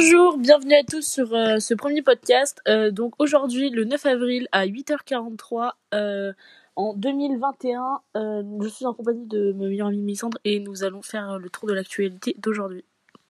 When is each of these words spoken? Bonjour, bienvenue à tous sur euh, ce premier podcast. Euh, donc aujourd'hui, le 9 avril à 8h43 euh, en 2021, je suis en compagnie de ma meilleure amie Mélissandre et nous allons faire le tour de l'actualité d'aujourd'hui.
Bonjour, 0.00 0.38
bienvenue 0.38 0.74
à 0.74 0.84
tous 0.84 1.02
sur 1.02 1.34
euh, 1.34 1.58
ce 1.58 1.74
premier 1.74 2.02
podcast. 2.02 2.60
Euh, 2.68 2.92
donc 2.92 3.14
aujourd'hui, 3.18 3.68
le 3.70 3.84
9 3.84 4.06
avril 4.06 4.46
à 4.52 4.64
8h43 4.64 5.72
euh, 5.92 6.32
en 6.76 6.94
2021, 6.94 8.00
je 8.14 8.68
suis 8.68 8.86
en 8.86 8.94
compagnie 8.94 9.26
de 9.26 9.52
ma 9.54 9.66
meilleure 9.66 9.88
amie 9.88 10.00
Mélissandre 10.00 10.38
et 10.44 10.60
nous 10.60 10.84
allons 10.84 11.02
faire 11.02 11.40
le 11.40 11.50
tour 11.50 11.66
de 11.68 11.72
l'actualité 11.72 12.36
d'aujourd'hui. 12.38 12.84